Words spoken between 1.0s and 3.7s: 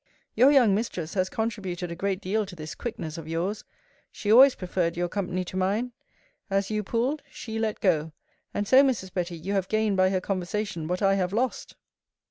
has contributed a great deal to this quickness of yours.